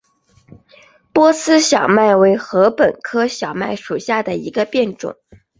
[1.13, 5.15] 波斯小麦为禾本科小麦属下的一个变种。